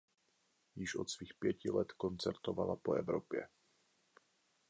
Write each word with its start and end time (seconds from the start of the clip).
Již 0.75 0.95
od 0.95 1.09
svých 1.09 1.33
pěti 1.39 1.71
let 1.71 1.91
koncertovala 1.91 2.75
po 2.75 2.93
Evropě. 2.93 3.47